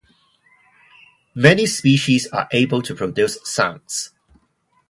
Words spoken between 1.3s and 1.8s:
Many